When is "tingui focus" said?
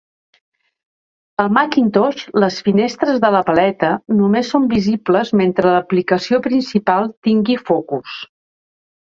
7.31-8.19